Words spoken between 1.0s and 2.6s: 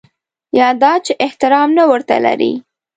چې احترام نه ورته لري.